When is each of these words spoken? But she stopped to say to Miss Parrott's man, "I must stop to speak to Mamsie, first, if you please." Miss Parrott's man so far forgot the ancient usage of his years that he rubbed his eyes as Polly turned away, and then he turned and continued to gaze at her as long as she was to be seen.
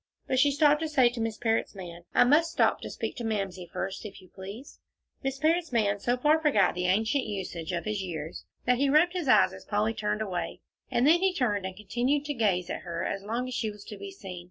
But 0.27 0.39
she 0.39 0.49
stopped 0.49 0.81
to 0.81 0.89
say 0.89 1.09
to 1.09 1.21
Miss 1.21 1.37
Parrott's 1.37 1.75
man, 1.75 2.05
"I 2.15 2.23
must 2.23 2.51
stop 2.51 2.81
to 2.81 2.89
speak 2.89 3.15
to 3.17 3.23
Mamsie, 3.23 3.69
first, 3.71 4.03
if 4.03 4.19
you 4.19 4.29
please." 4.29 4.79
Miss 5.21 5.37
Parrott's 5.37 5.71
man 5.71 5.99
so 5.99 6.17
far 6.17 6.39
forgot 6.41 6.73
the 6.73 6.87
ancient 6.87 7.23
usage 7.25 7.71
of 7.71 7.85
his 7.85 8.01
years 8.01 8.43
that 8.65 8.79
he 8.79 8.89
rubbed 8.89 9.13
his 9.13 9.27
eyes 9.27 9.53
as 9.53 9.63
Polly 9.63 9.93
turned 9.93 10.23
away, 10.23 10.61
and 10.89 11.05
then 11.05 11.19
he 11.21 11.35
turned 11.35 11.67
and 11.67 11.77
continued 11.77 12.25
to 12.25 12.33
gaze 12.33 12.67
at 12.67 12.81
her 12.81 13.05
as 13.05 13.21
long 13.21 13.47
as 13.47 13.53
she 13.53 13.69
was 13.69 13.83
to 13.83 13.95
be 13.95 14.09
seen. 14.09 14.39